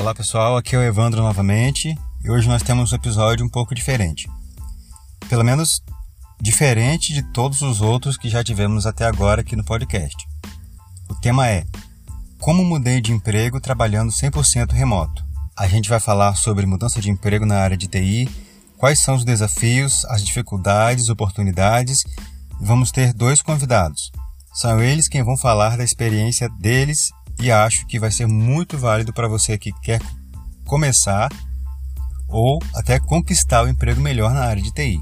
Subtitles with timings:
[0.00, 3.74] Olá pessoal, aqui é o Evandro novamente e hoje nós temos um episódio um pouco
[3.74, 4.30] diferente.
[5.28, 5.82] Pelo menos
[6.40, 10.16] diferente de todos os outros que já tivemos até agora aqui no podcast.
[11.10, 11.64] O tema é
[12.38, 15.24] Como mudei de emprego trabalhando 100% remoto.
[15.56, 18.30] A gente vai falar sobre mudança de emprego na área de TI,
[18.76, 22.02] quais são os desafios, as dificuldades, oportunidades
[22.60, 24.12] e vamos ter dois convidados.
[24.54, 27.10] São eles quem vão falar da experiência deles
[27.40, 30.00] e acho que vai ser muito válido para você que quer
[30.66, 31.30] começar
[32.28, 35.00] ou até conquistar o emprego melhor na área de TI.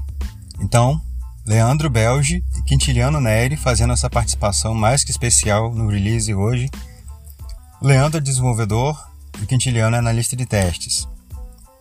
[0.59, 1.01] Então,
[1.45, 6.69] Leandro Belge e Quintiliano Neri fazendo essa participação mais que especial no release hoje.
[7.81, 8.97] Leandro é desenvolvedor
[9.41, 11.07] e Quintiliano é analista de testes.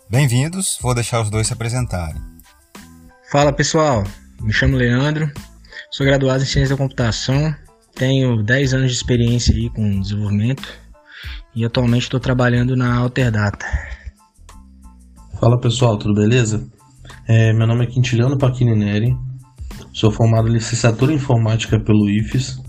[0.08, 2.20] Bem-vindos, vou deixar os dois se apresentarem.
[3.30, 4.04] Fala pessoal,
[4.40, 5.30] me chamo Leandro,
[5.90, 7.54] sou graduado em Ciência da Computação
[7.96, 10.68] tenho 10 anos de experiência aí com desenvolvimento
[11.54, 13.66] e atualmente estou trabalhando na Alterdata.
[15.40, 16.68] Fala pessoal, tudo beleza?
[17.26, 19.16] É, meu nome é Quintiliano Paquini Neri,
[19.92, 22.60] sou formado em licenciatura em informática pelo IFES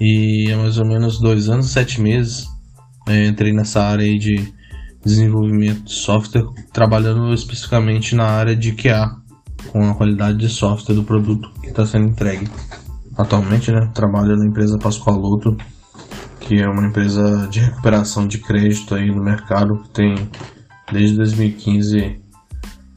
[0.00, 2.46] e há mais ou menos dois anos e sete meses
[3.06, 4.52] é, entrei nessa área de
[5.04, 9.10] desenvolvimento de software, trabalhando especificamente na área de QA,
[9.72, 12.46] com a qualidade de software do produto que está sendo entregue
[13.22, 13.90] atualmente, né?
[13.94, 15.56] Trabalho na empresa Pascoaloto,
[16.40, 20.30] que é uma empresa de recuperação de crédito aí no mercado que tem
[20.92, 22.20] desde 2015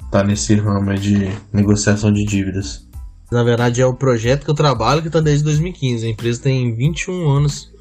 [0.09, 2.87] tá nesse ramo de negociação de dívidas.
[3.31, 6.05] Na verdade é o projeto que eu trabalho que está desde 2015.
[6.05, 7.71] A empresa tem 21 anos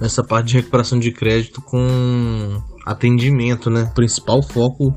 [0.00, 3.82] nessa parte de recuperação de crédito com atendimento, né?
[3.82, 4.94] O principal foco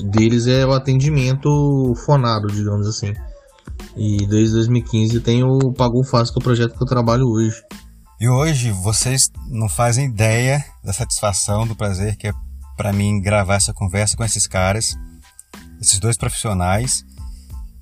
[0.00, 3.12] deles é o atendimento fonado, digamos assim.
[3.96, 7.60] E desde 2015 tem o Pagou Fácil, que é o projeto que eu trabalho hoje.
[8.20, 12.32] E hoje vocês não fazem ideia da satisfação, do prazer que é
[12.76, 14.96] para mim gravar essa conversa com esses caras,
[15.80, 17.04] esses dois profissionais.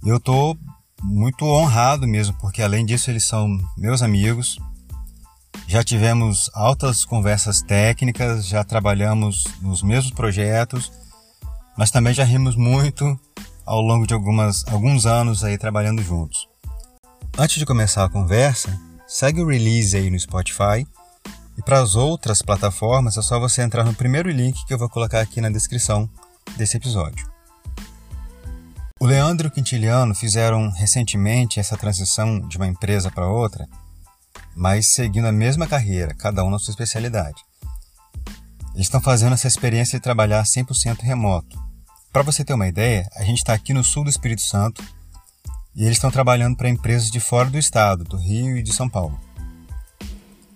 [0.05, 0.57] E eu tô
[1.03, 4.59] muito honrado mesmo, porque além disso eles são meus amigos.
[5.67, 10.91] Já tivemos altas conversas técnicas, já trabalhamos nos mesmos projetos,
[11.77, 13.19] mas também já rimos muito
[13.69, 16.49] ao longo de algumas, alguns anos aí trabalhando juntos.
[17.37, 20.87] Antes de começar a conversa, segue o release aí no Spotify
[21.57, 24.89] e para as outras plataformas é só você entrar no primeiro link que eu vou
[24.89, 26.09] colocar aqui na descrição
[26.57, 27.31] desse episódio.
[28.99, 33.69] O Leandro e o Quintiliano fizeram recentemente essa transição de uma empresa para outra,
[34.57, 37.45] mas seguindo a mesma carreira, cada um na sua especialidade.
[38.75, 41.68] Eles estão fazendo essa experiência de trabalhar 100% remoto,
[42.13, 44.83] para você ter uma ideia, a gente está aqui no sul do Espírito Santo
[45.75, 48.89] e eles estão trabalhando para empresas de fora do estado, do Rio e de São
[48.89, 49.19] Paulo.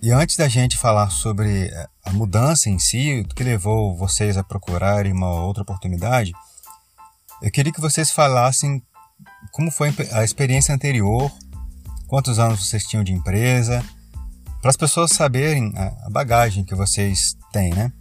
[0.01, 4.35] E antes da gente falar sobre eh, a mudança em si, o que levou vocês
[4.35, 6.33] a procurarem uma outra oportunidade,
[7.41, 8.83] eu queria que vocês falassem
[9.51, 11.31] como foi a experiência anterior,
[12.07, 13.81] quantos anos vocês tinham de empresa,
[14.61, 17.91] para as pessoas saberem a bagagem que vocês têm, né?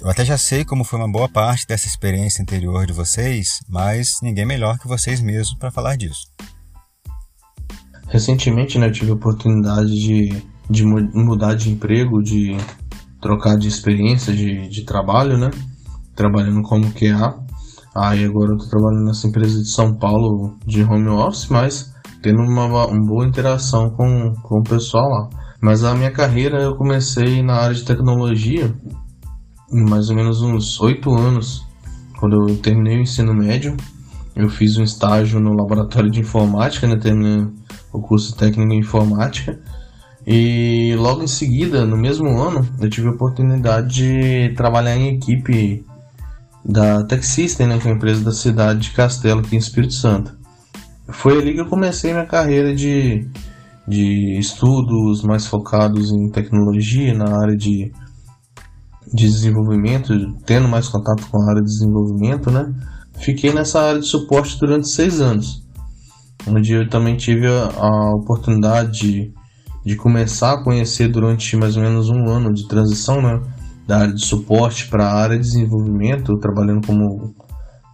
[0.00, 4.20] Eu até já sei como foi uma boa parte dessa experiência anterior de vocês, mas
[4.22, 6.28] ninguém melhor que vocês mesmos para falar disso.
[8.06, 12.56] Recentemente, né, eu tive a oportunidade de, de mudar de emprego, de
[13.20, 15.50] trocar de experiência de, de trabalho, né?
[16.14, 17.36] Trabalhando como QA.
[17.94, 21.92] Aí agora eu tô trabalhando nessa empresa de São Paulo de home office, mas
[22.22, 25.28] tendo uma, uma boa interação com, com o pessoal lá.
[25.60, 28.72] Mas a minha carreira eu comecei na área de tecnologia
[29.70, 31.66] mais ou menos uns oito anos,
[32.18, 33.76] quando eu terminei o ensino médio,
[34.34, 37.46] eu fiz um estágio no laboratório de informática, né, terminei
[37.92, 39.58] o curso técnico em informática.
[40.26, 45.84] E logo em seguida, no mesmo ano, eu tive a oportunidade de trabalhar em equipe
[46.64, 49.94] da Tech System, né, que é uma empresa da cidade de Castelo, aqui em Espírito
[49.94, 50.36] Santo.
[51.08, 53.26] Foi ali que eu comecei minha carreira de,
[53.86, 57.90] de estudos mais focados em tecnologia, na área de
[59.12, 60.12] de desenvolvimento,
[60.44, 62.72] tendo mais contato com a área de desenvolvimento, né?
[63.18, 65.64] Fiquei nessa área de suporte durante seis anos,
[66.46, 69.32] onde eu também tive a, a oportunidade de,
[69.84, 73.40] de, começar a conhecer durante mais ou menos um ano de transição, né?
[73.86, 77.34] Da área de suporte para a área de desenvolvimento, trabalhando como,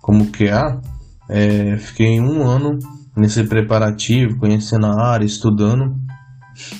[0.02, 0.80] como QA.
[1.28, 2.78] É, fiquei um ano
[3.16, 5.94] nesse preparativo, conhecendo a área, estudando,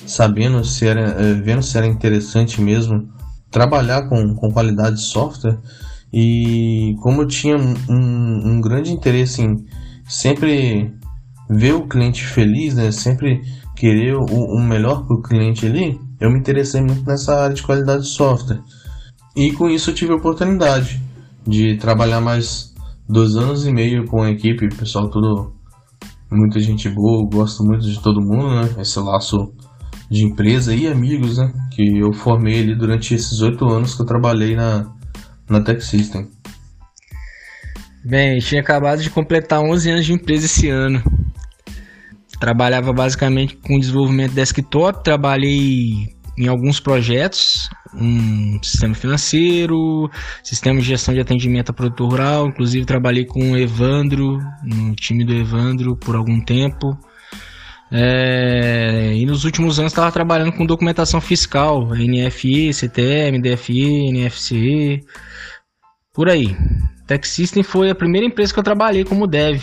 [0.05, 3.15] sabendo se era, é, vendo se era interessante mesmo
[3.55, 5.57] trabalhar com, com qualidade de software
[6.11, 9.65] e como eu tinha um, um grande interesse em
[10.05, 10.93] sempre
[11.49, 13.41] ver o cliente feliz, né, sempre
[13.73, 17.63] querer o, o melhor para o cliente ali, eu me interessei muito nessa área de
[17.63, 18.61] qualidade de software.
[19.33, 21.01] E com isso eu tive a oportunidade
[21.47, 22.73] de trabalhar mais
[23.07, 25.53] dois anos e meio com a equipe, pessoal tudo
[26.29, 28.81] muita gente boa, gosto muito de todo mundo, né?
[28.81, 29.53] Esse laço
[30.09, 31.51] de empresa e amigos, né?
[31.71, 34.91] Que eu formei ali durante esses oito anos que eu trabalhei na,
[35.49, 36.29] na Tech System.
[38.03, 41.01] Bem, tinha acabado de completar 11 anos de empresa esse ano.
[42.39, 50.09] Trabalhava basicamente com desenvolvimento desktop, trabalhei em alguns projetos, um sistema financeiro,
[50.43, 55.23] sistema de gestão de atendimento a produtor rural, inclusive trabalhei com o Evandro, no time
[55.23, 56.97] do Evandro por algum tempo.
[57.91, 65.01] É, e nos últimos anos estava trabalhando com documentação fiscal, NFI, CTM, DFI, NFCE,
[66.13, 66.55] por aí.
[67.05, 69.61] Tech System foi a primeira empresa que eu trabalhei como dev.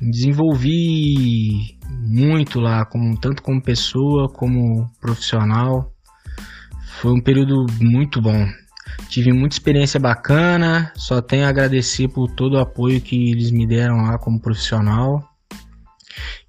[0.00, 5.92] Desenvolvi muito lá, como, tanto como pessoa como profissional.
[7.00, 8.46] Foi um período muito bom.
[9.08, 13.66] Tive muita experiência bacana, só tenho a agradecer por todo o apoio que eles me
[13.66, 15.33] deram lá como profissional.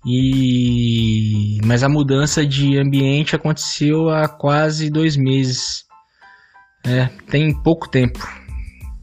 [0.06, 5.86] E mas a mudança de ambiente aconteceu há quase dois meses.
[6.86, 8.20] É, tem pouco tempo.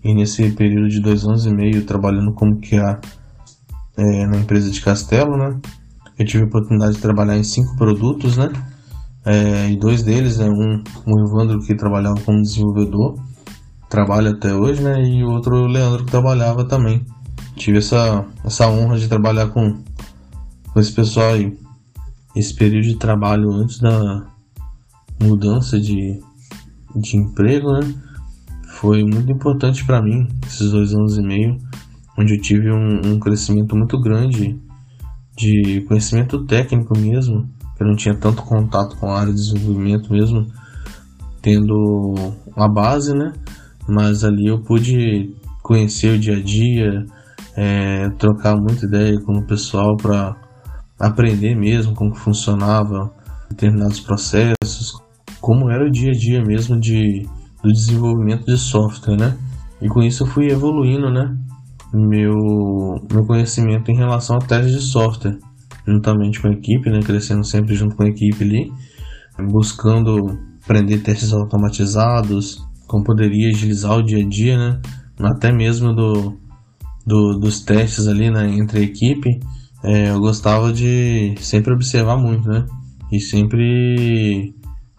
[0.04, 3.00] E nesse período de dois anos e meio trabalhando como que a
[3.96, 5.60] é, na empresa de Castelo, né?
[6.18, 8.50] Eu tive a oportunidade de trabalhar em cinco produtos, né?
[9.24, 10.48] É, e dois deles, né?
[10.48, 13.16] Um, o Evandro que trabalhava como desenvolvedor,
[13.88, 15.02] trabalha até hoje, né?
[15.02, 17.04] E o outro o Leandro que trabalhava também.
[17.56, 19.82] Tive essa, essa honra de trabalhar com,
[20.80, 21.34] esse pessoal.
[22.34, 24.26] Esse período de trabalho antes da
[25.20, 26.18] mudança de,
[26.96, 27.94] de emprego, né?
[28.76, 31.58] Foi muito importante para mim, esses dois anos e meio,
[32.18, 34.58] onde eu tive um, um crescimento muito grande
[35.36, 37.48] de conhecimento técnico mesmo,
[37.78, 40.46] eu não tinha tanto contato com a área de desenvolvimento mesmo,
[41.40, 42.14] tendo
[42.56, 43.32] a base, né?
[43.88, 47.04] Mas ali eu pude conhecer o dia a dia,
[47.56, 50.36] é, trocar muita ideia com o pessoal para
[51.02, 53.12] aprender mesmo como funcionava
[53.50, 54.94] determinados processos,
[55.40, 57.28] como era o dia a dia mesmo de,
[57.62, 59.36] do desenvolvimento de software, né?
[59.80, 61.36] E com isso eu fui evoluindo, né?
[61.92, 62.34] meu,
[63.12, 65.38] meu conhecimento em relação a testes de software,
[65.86, 68.72] juntamente com a equipe, né, crescendo sempre junto com a equipe ali,
[69.50, 74.80] buscando aprender testes automatizados, como poderia agilizar o dia a dia, né,
[75.20, 76.38] até mesmo do,
[77.06, 79.28] do dos testes ali né, entre a equipe,
[79.84, 82.66] é, eu gostava de sempre observar muito, né,
[83.10, 84.54] e sempre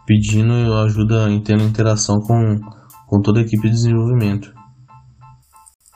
[0.05, 2.59] pedindo ajuda e tendo interação com,
[3.07, 4.53] com toda a equipe de desenvolvimento.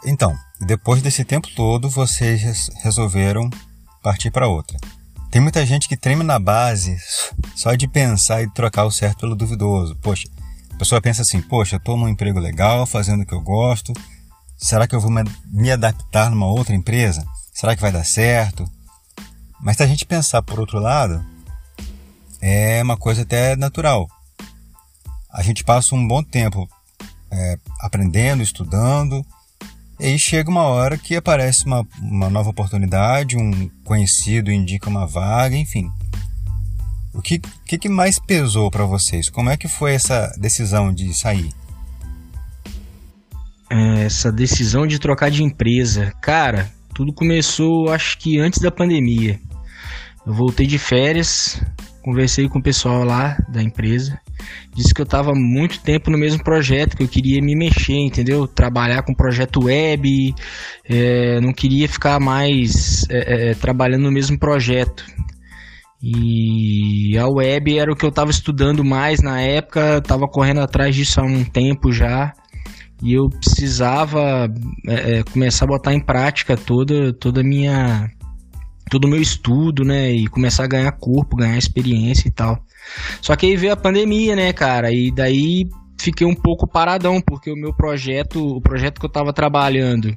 [0.05, 3.49] Então, depois desse tempo todo, vocês resolveram
[4.01, 4.77] partir para outra.
[5.29, 6.97] Tem muita gente que treme na base
[7.55, 9.95] só de pensar e trocar o certo pelo duvidoso.
[9.97, 10.27] Poxa,
[10.73, 13.91] a pessoa pensa assim: poxa, eu estou num emprego legal, fazendo o que eu gosto.
[14.57, 15.11] Será que eu vou
[15.51, 17.25] me adaptar numa outra empresa?
[17.53, 18.65] Será que vai dar certo?
[19.61, 21.23] Mas se a gente pensar por outro lado,
[22.41, 24.07] é uma coisa até natural.
[25.31, 26.69] A gente passa um bom tempo
[27.31, 29.25] é, aprendendo, estudando,
[29.99, 35.07] e aí chega uma hora que aparece uma, uma nova oportunidade, um conhecido indica uma
[35.07, 35.91] vaga, enfim.
[37.13, 39.27] O que, que, que mais pesou para vocês?
[39.27, 41.51] Como é que foi essa decisão de sair?
[43.69, 49.39] É, essa decisão de trocar de empresa, cara, tudo começou acho que antes da pandemia.
[50.27, 51.59] Eu voltei de férias,
[52.03, 54.19] conversei com o pessoal lá da empresa
[54.77, 58.47] disse que eu estava muito tempo no mesmo projeto, que eu queria me mexer, entendeu?
[58.47, 60.35] Trabalhar com projeto web,
[60.87, 65.03] é, não queria ficar mais é, é, trabalhando no mesmo projeto.
[66.01, 70.95] E a web era o que eu estava estudando mais na época, estava correndo atrás
[70.95, 72.31] disso há um tempo já.
[73.01, 74.47] E eu precisava
[74.87, 78.09] é, é, começar a botar em prática toda, toda a minha
[78.89, 82.63] todo o meu estudo, né, e começar a ganhar corpo, ganhar experiência e tal.
[83.21, 84.91] Só que aí veio a pandemia, né, cara?
[84.91, 85.67] E daí
[85.99, 90.15] fiquei um pouco paradão, porque o meu projeto, o projeto que eu estava trabalhando,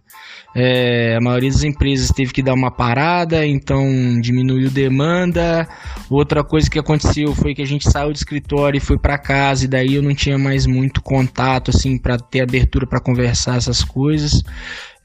[0.54, 3.88] é, a maioria das empresas teve que dar uma parada, então
[4.20, 5.66] diminuiu demanda.
[6.08, 9.64] Outra coisa que aconteceu foi que a gente saiu do escritório e foi para casa,
[9.64, 13.82] e daí eu não tinha mais muito contato, assim, para ter abertura para conversar essas
[13.82, 14.42] coisas.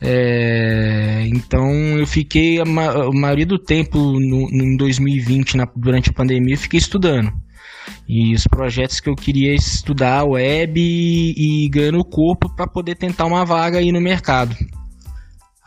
[0.02, 5.66] É, então eu fiquei a, ma a maioria do tempo no, no, em 2020, na,
[5.75, 7.32] durante a pandemia, eu fiquei estudando.
[8.08, 13.25] E os projetos que eu queria estudar web e, e ganhando corpo para poder tentar
[13.25, 14.56] uma vaga aí no mercado.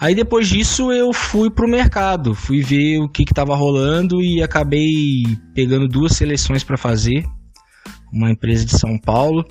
[0.00, 5.24] Aí depois disso eu fui pro mercado, fui ver o que estava rolando e acabei
[5.54, 7.24] pegando duas seleções para fazer.
[8.12, 9.44] Uma empresa de São Paulo,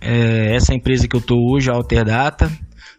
[0.00, 2.50] é, essa empresa que eu tô hoje, a Alterdata.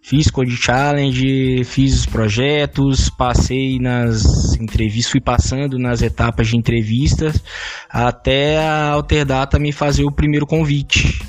[0.08, 7.44] Fiz Code Challenge, fiz os projetos, passei nas entrevistas, fui passando nas etapas de entrevistas
[7.90, 11.22] até a Alterdata me fazer o primeiro convite.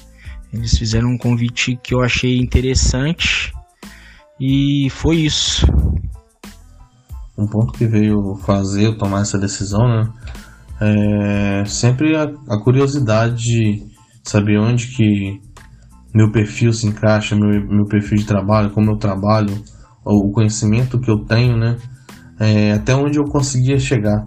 [0.54, 3.52] Eles fizeram um convite que eu achei interessante
[4.40, 5.66] e foi isso.
[7.36, 10.08] Um ponto que veio fazer eu tomar essa decisão, né?
[10.80, 13.82] É sempre a, a curiosidade de
[14.22, 15.47] saber onde que
[16.14, 19.54] meu perfil se encaixa, meu, meu perfil de trabalho, como eu trabalho,
[20.04, 21.76] o conhecimento que eu tenho, né?
[22.40, 24.26] É, até onde eu conseguia chegar.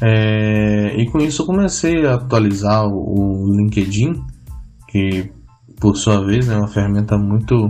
[0.00, 4.12] É, e com isso eu comecei a atualizar o, o LinkedIn,
[4.88, 5.30] que
[5.80, 7.68] por sua vez é uma ferramenta muito,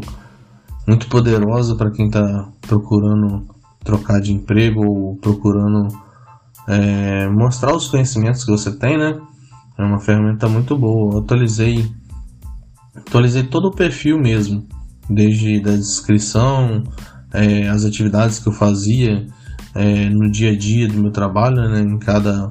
[0.86, 3.46] muito poderosa para quem está procurando
[3.82, 5.88] trocar de emprego ou procurando
[6.68, 9.18] é, mostrar os conhecimentos que você tem, né?
[9.78, 11.14] É uma ferramenta muito boa.
[11.14, 11.90] Eu atualizei
[12.98, 14.66] atualizei todo o perfil mesmo,
[15.08, 16.82] desde a descrição,
[17.32, 19.26] é, as atividades que eu fazia
[19.74, 22.50] é, no dia a dia do meu trabalho, né, em, cada,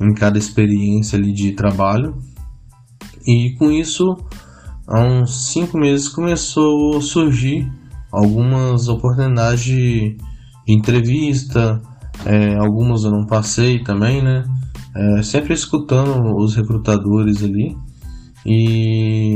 [0.00, 2.16] em cada experiência ali de trabalho.
[3.26, 4.16] E com isso,
[4.86, 7.70] há uns cinco meses começou a surgir
[8.10, 10.16] algumas oportunidades de,
[10.66, 11.80] de entrevista,
[12.24, 14.44] é, algumas eu não passei também, né?
[14.94, 17.76] É, sempre escutando os recrutadores ali.
[18.44, 19.34] E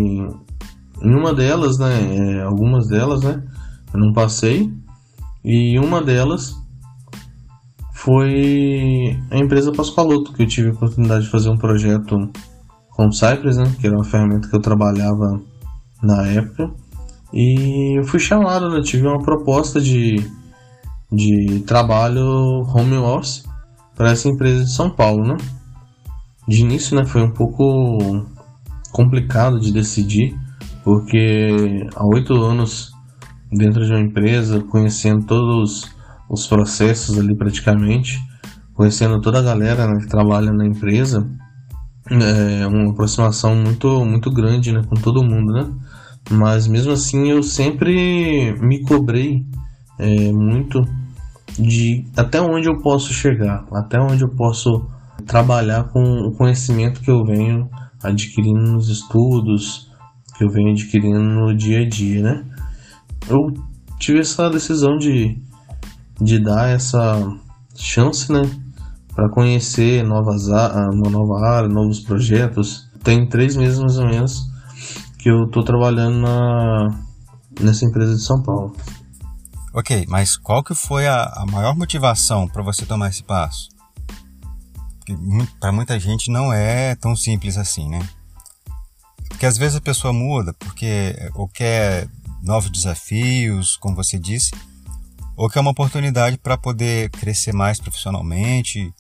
[1.03, 3.43] em uma delas, né, é, algumas delas, né,
[3.93, 4.73] eu não passei.
[5.45, 6.55] E uma delas
[7.95, 12.17] foi a empresa Pascoaloto, que eu tive a oportunidade de fazer um projeto
[12.91, 15.41] com o Cypress, né, que era uma ferramenta que eu trabalhava
[16.03, 16.71] na época.
[17.33, 20.17] E eu fui chamado, né, tive uma proposta de,
[21.11, 23.45] de trabalho home office
[23.97, 25.37] para essa empresa de São Paulo, né.
[26.47, 28.27] De início, né, foi um pouco
[28.93, 30.39] complicado de decidir,
[30.85, 32.93] porque há oito anos
[33.51, 35.91] dentro de uma empresa, conhecendo todos
[36.29, 38.19] os processos ali praticamente,
[38.75, 41.29] conhecendo toda a galera né, que trabalha na empresa,
[42.11, 45.71] é uma aproximação muito, muito grande né, com todo mundo, né?
[46.31, 49.45] Mas mesmo assim eu sempre me cobrei
[49.99, 50.85] é, muito
[51.59, 54.87] de até onde eu posso chegar, até onde eu posso
[55.27, 57.69] trabalhar com o conhecimento que eu venho
[58.03, 59.91] adquirindo nos estudos,
[60.37, 62.45] que eu venho adquirindo no dia a dia, né?
[63.29, 63.53] Eu
[63.99, 65.41] tive essa decisão de,
[66.21, 67.21] de dar essa
[67.75, 68.43] chance, né?
[69.15, 72.91] Para conhecer novas, uma nova área, novos projetos.
[73.05, 74.51] Tem três meses mais ou menos
[75.19, 76.99] que eu tô trabalhando na,
[77.61, 78.75] nessa empresa de São Paulo.
[79.73, 83.72] Ok, mas qual que foi a, a maior motivação para você tomar esse passo?
[85.61, 88.07] Para muita gente não é tão simples assim, né?
[89.29, 92.09] Porque às vezes a pessoa muda porque ou quer
[92.43, 94.51] novos desafios, como você disse,
[95.37, 98.93] ou quer uma oportunidade para poder crescer mais profissionalmente.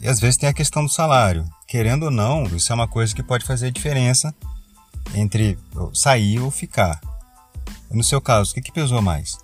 [0.00, 1.48] E às vezes tem a questão do salário.
[1.66, 4.34] Querendo ou não, isso é uma coisa que pode fazer diferença
[5.14, 5.58] entre
[5.94, 7.00] sair ou ficar.
[7.90, 9.38] No seu caso, o que, que pesou mais?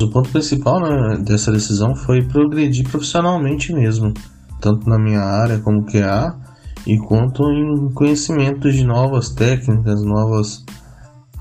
[0.00, 4.14] O ponto principal né, dessa decisão foi progredir profissionalmente mesmo,
[4.60, 6.38] tanto na minha área como QA,
[6.86, 10.64] e quanto em conhecimento de novas técnicas, novas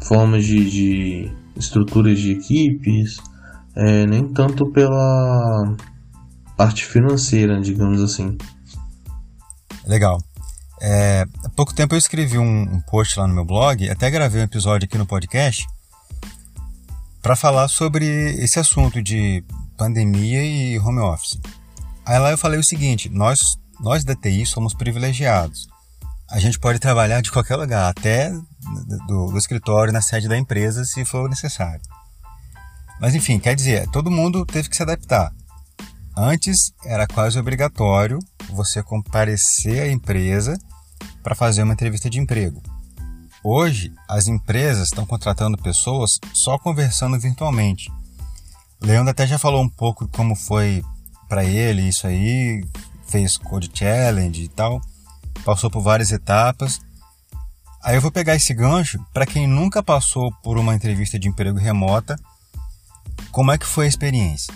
[0.03, 3.17] formas de, de estruturas de equipes,
[3.75, 5.75] é, nem tanto pela
[6.57, 8.37] parte financeira, digamos assim.
[9.85, 10.17] Legal.
[10.81, 14.41] É, há pouco tempo eu escrevi um, um post lá no meu blog, até gravei
[14.41, 15.65] um episódio aqui no podcast,
[17.21, 18.05] para falar sobre
[18.41, 19.43] esse assunto de
[19.77, 21.39] pandemia e home office.
[22.05, 25.67] Aí lá eu falei o seguinte: nós, nós da TI somos privilegiados.
[26.29, 28.31] A gente pode trabalhar de qualquer lugar, até
[29.07, 31.81] do, do escritório, na sede da empresa, se for necessário.
[32.99, 35.31] Mas enfim, quer dizer, todo mundo teve que se adaptar.
[36.15, 38.19] Antes era quase obrigatório
[38.49, 40.57] você comparecer à empresa
[41.21, 42.61] para fazer uma entrevista de emprego.
[43.49, 47.89] Hoje, as empresas estão contratando pessoas só conversando virtualmente.
[48.81, 50.83] Leandro até já falou um pouco como foi
[51.29, 52.61] para ele isso aí,
[53.07, 54.81] fez Code Challenge e tal,
[55.45, 56.81] passou por várias etapas.
[57.81, 61.57] Aí eu vou pegar esse gancho para quem nunca passou por uma entrevista de emprego
[61.57, 62.17] remota,
[63.31, 64.53] como é que foi a experiência?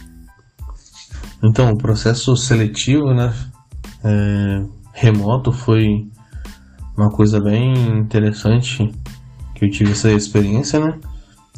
[1.41, 3.33] Então, o processo seletivo, né,
[4.03, 6.11] é, remoto foi
[7.01, 8.91] uma coisa bem interessante
[9.55, 10.99] que eu tive essa experiência, né?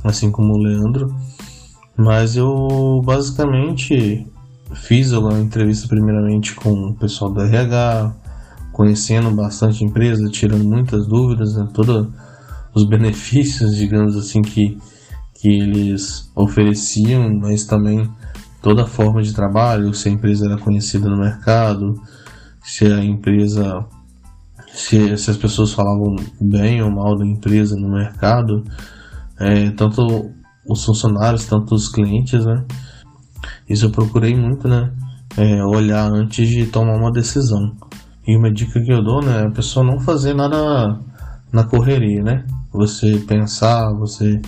[0.03, 1.13] Assim como o Leandro.
[1.97, 4.25] Mas eu basicamente
[4.73, 8.15] fiz uma entrevista primeiramente com o pessoal do RH,
[8.71, 11.67] conhecendo bastante a empresa, tirando muitas dúvidas, né?
[11.73, 12.07] todos
[12.73, 14.77] os benefícios, digamos assim, que,
[15.35, 18.09] que eles ofereciam, mas também
[18.61, 22.01] toda a forma de trabalho, se a empresa era conhecida no mercado,
[22.63, 23.85] se a empresa
[24.73, 28.63] se, se as pessoas falavam bem ou mal da empresa no mercado,
[29.39, 30.31] é, tanto
[30.67, 32.65] os funcionários, tanto os clientes, né?
[33.69, 34.91] Isso eu procurei muito, né?
[35.37, 37.75] É, olhar antes de tomar uma decisão.
[38.27, 39.43] E uma dica que eu dou, né?
[39.43, 40.99] A pessoa não fazer nada
[41.51, 42.45] na correria, né?
[42.71, 44.41] Você pensar, você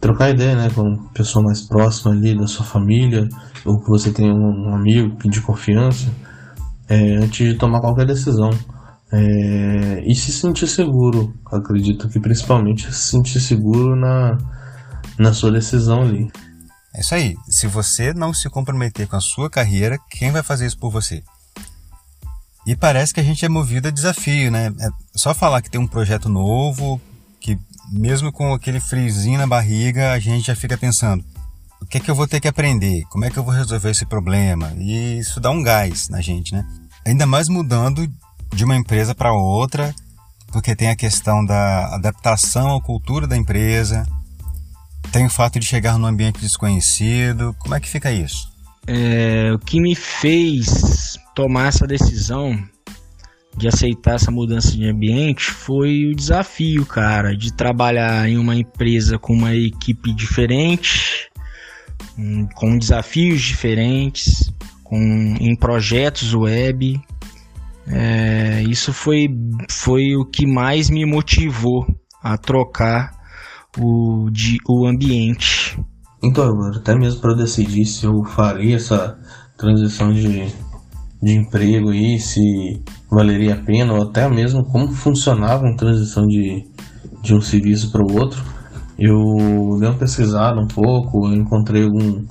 [0.00, 0.70] trocar ideia, né?
[0.74, 3.28] Com uma pessoa mais próxima ali da sua família,
[3.66, 6.08] ou que você tem um, um amigo de confiança,
[6.88, 8.50] é, antes de tomar qualquer decisão.
[9.10, 14.36] É, e se sentir seguro, acredito que principalmente se sentir seguro na,
[15.18, 16.30] na sua decisão ali.
[16.94, 17.36] É isso aí.
[17.48, 21.22] Se você não se comprometer com a sua carreira, quem vai fazer isso por você?
[22.66, 24.66] E parece que a gente é movido a desafio, né?
[24.78, 27.00] É só falar que tem um projeto novo,
[27.40, 27.58] que
[27.90, 31.24] mesmo com aquele frizinho na barriga, a gente já fica pensando:
[31.80, 33.04] o que é que eu vou ter que aprender?
[33.10, 34.72] Como é que eu vou resolver esse problema?
[34.76, 36.62] E isso dá um gás na gente, né?
[37.06, 38.06] Ainda mais mudando
[38.52, 39.94] de uma empresa para outra,
[40.52, 44.06] porque tem a questão da adaptação à cultura da empresa,
[45.12, 47.54] tem o fato de chegar num ambiente desconhecido.
[47.58, 48.48] Como é que fica isso?
[48.86, 52.58] É, o que me fez tomar essa decisão
[53.56, 59.18] de aceitar essa mudança de ambiente foi o desafio, cara, de trabalhar em uma empresa
[59.18, 61.28] com uma equipe diferente,
[62.54, 64.52] com desafios diferentes,
[64.84, 67.00] com, em projetos web,
[67.90, 69.28] é, isso foi,
[69.70, 71.86] foi o que mais me motivou
[72.22, 73.12] a trocar
[73.78, 75.78] o, de, o ambiente.
[76.22, 79.18] Então, até mesmo para decidir se eu faria essa
[79.56, 80.52] transição de,
[81.22, 86.66] de emprego aí, se valeria a pena, ou até mesmo como funcionava uma transição de,
[87.22, 88.42] de um serviço para o outro,
[88.98, 92.26] eu dei uma pesquisada um pouco, encontrei algum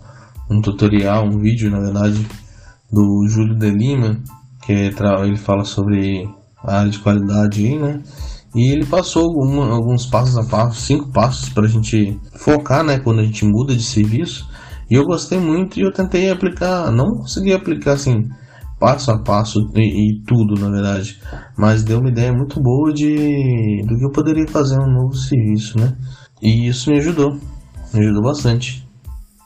[0.49, 2.25] um tutorial, um vídeo, na verdade,
[2.91, 4.21] do Júlio de Lima,
[4.67, 6.29] que ele fala sobre
[6.61, 8.03] a área de qualidade aí, né?
[8.53, 12.99] E ele passou alguma, alguns passos a passo, cinco passos para a gente focar, né?
[12.99, 14.49] Quando a gente muda de serviço.
[14.89, 18.27] E eu gostei muito e eu tentei aplicar, não consegui aplicar assim
[18.79, 21.19] passo a passo e, e, tudo, na verdade,
[21.57, 25.79] mas deu uma ideia muito boa de do que eu poderia fazer um novo serviço,
[25.79, 25.95] né?
[26.41, 27.33] E isso me ajudou,
[27.93, 28.87] me ajudou bastante.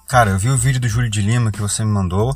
[0.10, 2.34] Cara, eu vi o vídeo do Júlio de Lima que você me mandou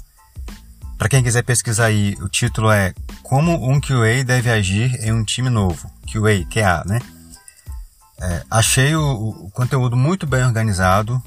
[1.05, 2.91] para quem quiser pesquisar aí, o título é
[3.21, 5.87] Como um QA deve agir em um time novo.
[6.11, 6.99] QA, QA, né?
[8.19, 11.21] É, achei o, o, conteúdo muito bem organizado,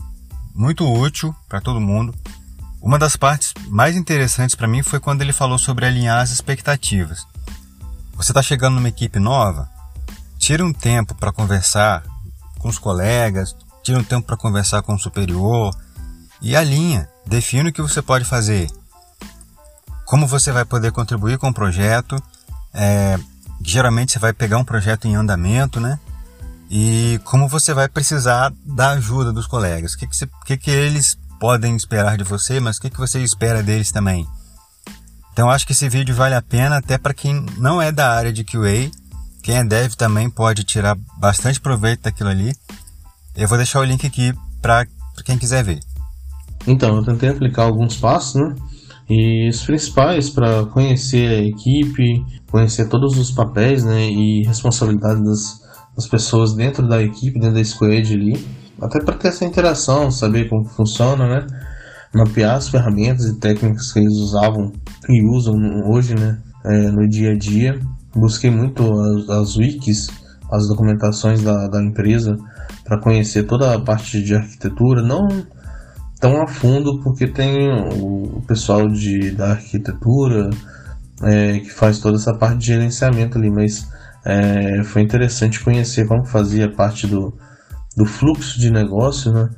[0.52, 2.12] muito útil para todo mundo.
[2.82, 7.24] Uma das partes mais interessantes para mim foi quando ele falou sobre alinhar as expectativas.
[8.14, 9.70] Você está chegando numa equipe nova,
[10.40, 12.02] tira um tempo para conversar
[12.58, 15.72] com os colegas, tira um tempo para conversar com o superior
[16.42, 18.68] e alinha, define o que você pode fazer,
[20.08, 22.16] como você vai poder contribuir com o projeto.
[22.72, 23.18] É,
[23.62, 26.00] geralmente você vai pegar um projeto em andamento, né?
[26.70, 29.92] E como você vai precisar da ajuda dos colegas.
[29.92, 32.96] O que, que, você, que, que eles podem esperar de você, mas o que, que
[32.96, 34.26] você espera deles também.
[35.30, 38.32] Então acho que esse vídeo vale a pena até para quem não é da área
[38.32, 38.90] de QA.
[39.42, 42.56] Quem é dev também pode tirar bastante proveito daquilo ali.
[43.36, 44.86] Eu vou deixar o link aqui para
[45.22, 45.80] quem quiser ver.
[46.66, 48.54] Então, eu tentei aplicar alguns passos, né?
[49.08, 55.60] E os principais para conhecer a equipe, conhecer todos os papéis né, e responsabilidades das,
[55.96, 58.44] das pessoas dentro da equipe, dentro da squad ali,
[58.80, 61.46] até para ter essa interação, saber como funciona, né?
[62.14, 64.72] Mapear as ferramentas e técnicas que eles usavam
[65.08, 65.54] e usam
[65.90, 66.38] hoje, né?
[66.64, 67.78] É, no dia a dia.
[68.14, 70.08] Busquei muito as, as wikis,
[70.50, 72.36] as documentações da, da empresa
[72.84, 75.26] para conhecer toda a parte de arquitetura, não
[76.20, 77.70] tão a fundo porque tem
[78.02, 80.50] o, pessoal de, da arquitetura
[81.22, 83.88] é, que faz toda essa parte de gerenciamento ali, mas
[84.24, 87.32] é, foi interessante conhecer como fazia parte do,
[87.96, 89.48] do fluxo de negócio né,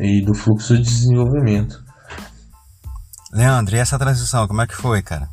[0.00, 1.82] e do fluxo de desenvolvimento.
[3.32, 5.28] Leandro, e essa transição, como é que foi, cara?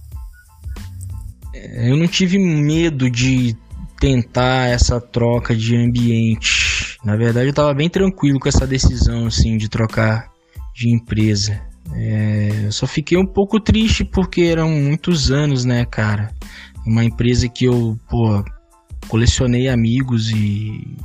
[1.53, 3.55] Eu não tive medo de
[3.99, 6.97] tentar essa troca de ambiente.
[7.03, 10.29] Na verdade, eu estava bem tranquilo com essa decisão assim de trocar
[10.77, 11.59] de empresa.
[11.95, 16.31] É, eu só fiquei um pouco triste porque eram muitos anos, né, cara?
[16.85, 18.45] Uma empresa que eu, pô,
[19.07, 20.95] colecionei amigos e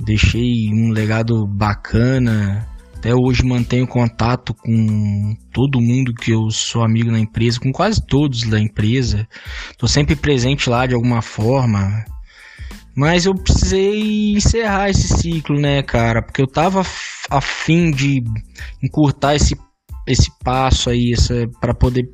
[0.00, 2.66] deixei um legado bacana.
[2.96, 8.04] Até hoje mantenho contato com todo mundo que eu sou amigo na empresa, com quase
[8.06, 9.28] todos da empresa.
[9.76, 12.04] Tô sempre presente lá de alguma forma.
[12.94, 16.22] Mas eu precisei encerrar esse ciclo, né, cara?
[16.22, 16.84] Porque eu tava
[17.30, 18.22] afim de
[18.82, 19.56] encurtar esse,
[20.06, 21.14] esse passo aí,
[21.60, 22.04] para poder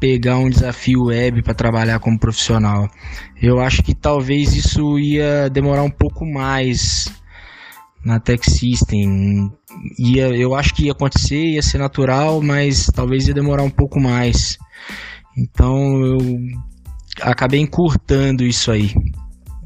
[0.00, 2.88] pegar um desafio web para trabalhar como profissional.
[3.40, 7.12] Eu acho que talvez isso ia demorar um pouco mais
[8.04, 9.50] na Tech System.
[9.98, 14.00] Ia, eu acho que ia acontecer, ia ser natural, mas talvez ia demorar um pouco
[14.00, 14.56] mais.
[15.36, 16.18] Então eu
[17.20, 18.94] acabei encurtando isso aí.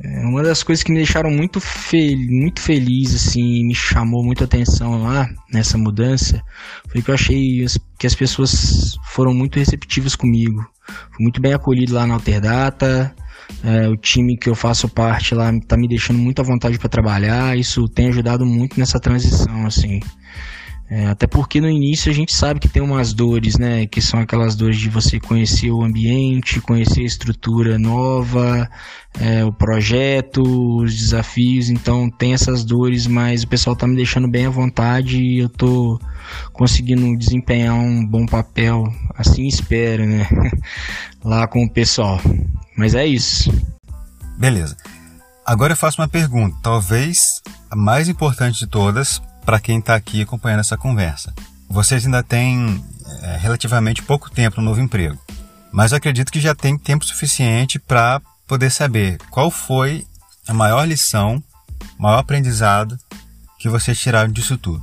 [0.04, 4.44] É uma das coisas que me deixaram muito, fel muito feliz, assim, me chamou muita
[4.44, 6.42] atenção lá nessa mudança,
[6.90, 7.64] foi que eu achei
[7.98, 10.60] que as pessoas foram muito receptivas comigo.
[10.86, 13.14] Fui muito bem acolhido lá na Alterdata,
[13.62, 16.88] é, o time que eu faço parte lá tá me deixando muito à vontade para
[16.88, 17.56] trabalhar.
[17.56, 20.00] Isso tem ajudado muito nessa transição, assim.
[20.88, 23.86] É, até porque no início a gente sabe que tem umas dores, né?
[23.86, 28.68] Que são aquelas dores de você conhecer o ambiente, conhecer a estrutura nova,
[29.18, 31.70] é, o projeto, os desafios.
[31.70, 35.48] Então tem essas dores, mas o pessoal tá me deixando bem à vontade e eu
[35.48, 35.98] tô
[36.52, 38.84] conseguindo desempenhar um bom papel.
[39.16, 40.28] Assim espero, né?
[41.24, 42.20] Lá com o pessoal.
[42.76, 43.50] Mas é isso.
[44.38, 44.76] Beleza.
[45.46, 50.22] Agora eu faço uma pergunta, talvez a mais importante de todas para quem está aqui
[50.22, 51.32] acompanhando essa conversa.
[51.68, 52.82] Vocês ainda têm
[53.22, 55.18] é, relativamente pouco tempo no novo emprego,
[55.72, 60.06] mas acredito que já tem tempo suficiente para poder saber qual foi
[60.46, 61.42] a maior lição,
[61.98, 62.96] maior aprendizado
[63.58, 64.82] que vocês tiraram disso tudo.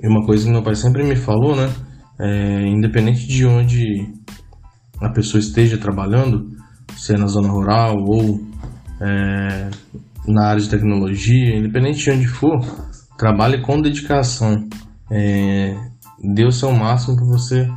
[0.00, 1.72] E uma coisa que meu pai sempre me falou, né?
[2.20, 4.12] É, independente de onde
[5.00, 6.50] a pessoa esteja trabalhando,
[6.96, 8.40] se é na zona rural ou
[9.00, 9.70] é,
[10.26, 12.60] na área de tecnologia, independente de onde for,
[13.16, 14.68] trabalhe com dedicação.
[15.10, 15.74] É,
[16.34, 17.68] dê o seu máximo para você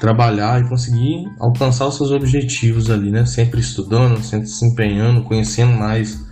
[0.00, 3.26] trabalhar e conseguir alcançar os seus objetivos ali, né?
[3.26, 6.24] Sempre estudando, sempre se empenhando, conhecendo mais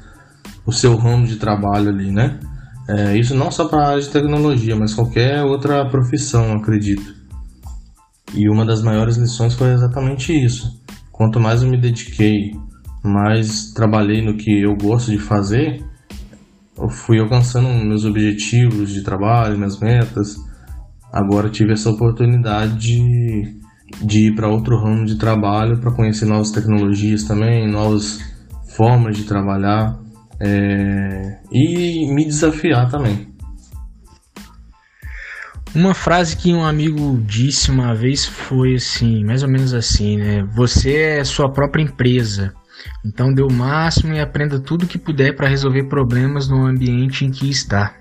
[0.64, 2.38] o seu ramo de trabalho ali, né?
[2.88, 7.14] É, isso não só para a área de tecnologia, mas qualquer outra profissão, acredito.
[8.34, 10.80] E uma das maiores lições foi exatamente isso.
[11.12, 12.52] Quanto mais eu me dediquei,
[13.02, 15.84] mais trabalhei no que eu gosto de fazer,
[16.76, 20.36] eu fui alcançando meus objetivos de trabalho, minhas metas.
[21.12, 23.60] Agora tive essa oportunidade de,
[24.02, 28.20] de ir para outro ramo de trabalho para conhecer novas tecnologias também, novas
[28.76, 29.98] formas de trabalhar
[30.40, 33.26] é, e me desafiar também.
[35.74, 40.42] Uma frase que um amigo disse uma vez foi assim, mais ou menos assim, né?
[40.54, 42.54] Você é sua própria empresa.
[43.04, 47.30] Então dê o máximo e aprenda tudo que puder para resolver problemas no ambiente em
[47.30, 47.94] que está.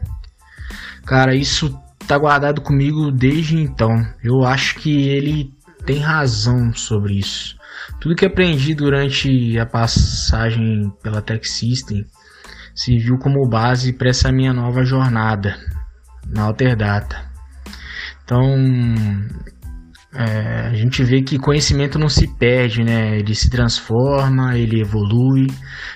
[1.06, 1.74] Cara, isso
[2.08, 3.90] tá guardado comigo desde então.
[4.24, 5.52] Eu acho que ele
[5.86, 7.56] tem razão sobre isso.
[8.00, 12.06] Tudo que aprendi durante a passagem pela Tech System
[12.76, 15.58] serviu como base para essa minha nova jornada
[16.26, 17.26] na Alterdata.
[18.24, 18.44] Então,
[20.14, 23.18] é, a gente vê que conhecimento não se perde, né?
[23.18, 25.48] Ele se transforma, ele evolui.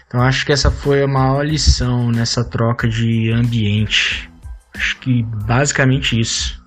[0.06, 4.30] Então, acho que essa foi a maior lição nessa troca de ambiente.
[4.76, 6.62] Acho que basicamente isso.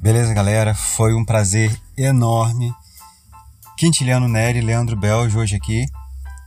[0.00, 0.74] Beleza, galera?
[0.74, 2.72] Foi um prazer enorme.
[3.76, 5.84] Quintiliano Neri Leandro Belge hoje aqui.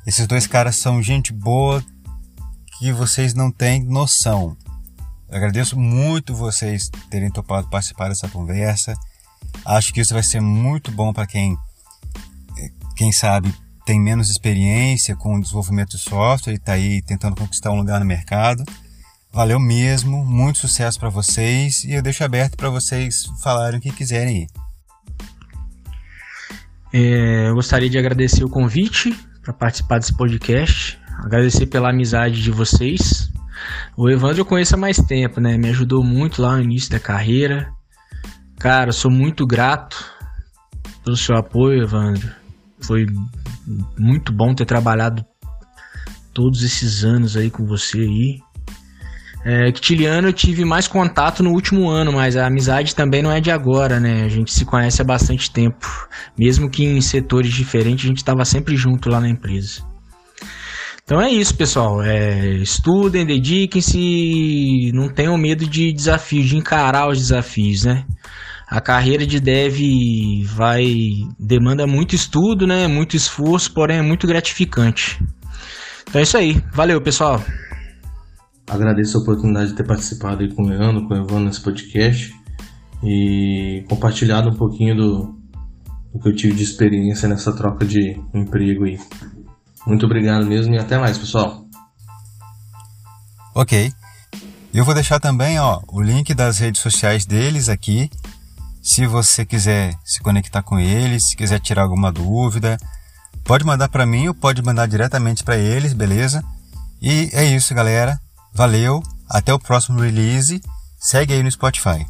[0.06, 1.84] Esses dois caras são gente boa
[2.80, 4.58] que vocês não têm noção.
[5.30, 8.96] Eu agradeço muito vocês terem topado participar dessa conversa.
[9.64, 11.56] Acho que isso vai ser muito bom para quem,
[12.96, 13.54] quem sabe,
[13.86, 18.00] tem menos experiência com o desenvolvimento de software e está aí tentando conquistar um lugar
[18.00, 18.64] no mercado.
[19.32, 23.92] Valeu mesmo, muito sucesso para vocês e eu deixo aberto para vocês falarem o que
[23.92, 24.48] quiserem.
[26.92, 31.00] É, eu gostaria de agradecer o convite para participar desse podcast.
[31.20, 33.32] Agradecer pela amizade de vocês.
[33.96, 35.58] O Evandro eu conheço há mais tempo, né?
[35.58, 37.72] Me ajudou muito lá no início da carreira.
[38.58, 40.04] Cara, eu sou muito grato
[41.04, 42.32] pelo seu apoio, Evandro.
[42.80, 43.06] Foi
[43.98, 45.26] muito bom ter trabalhado
[46.34, 48.40] todos esses anos aí com você aí.
[49.44, 53.40] É, Quitiliano eu tive mais contato no último ano, mas a amizade também não é
[53.40, 54.24] de agora, né?
[54.24, 55.88] A gente se conhece há bastante tempo.
[56.38, 59.82] Mesmo que em setores diferentes, a gente estava sempre junto lá na empresa.
[61.04, 62.04] Então é isso, pessoal.
[62.04, 68.06] É, estudem, dediquem-se, não tenham medo de desafios, de encarar os desafios, né?
[68.72, 69.78] a carreira de dev
[70.46, 70.86] vai
[71.38, 72.88] demanda muito estudo, né?
[72.88, 75.20] Muito esforço, porém é muito gratificante.
[76.08, 76.64] Então é isso aí.
[76.72, 77.44] Valeu, pessoal.
[78.72, 82.34] Agradeço a oportunidade de ter participado aí com o Leandro, com o Evandro nesse podcast
[83.04, 85.40] e compartilhado um pouquinho do,
[86.14, 88.98] do que eu tive de experiência nessa troca de emprego aí.
[89.86, 91.66] Muito obrigado mesmo e até mais, pessoal.
[93.54, 93.92] Ok.
[94.74, 98.10] Eu vou deixar também ó, o link das redes sociais deles aqui.
[98.82, 102.78] Se você quiser se conectar com eles, se quiser tirar alguma dúvida,
[103.44, 106.42] pode mandar para mim ou pode mandar diretamente para eles, beleza?
[107.02, 108.18] E é isso, galera.
[108.54, 110.62] Valeu, até o próximo release.
[111.00, 112.06] Segue aí no Spotify.